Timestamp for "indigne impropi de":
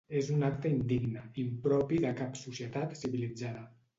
0.75-2.13